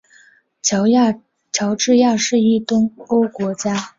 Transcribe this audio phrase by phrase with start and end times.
[0.63, 3.87] 乔治亚是一东欧国家。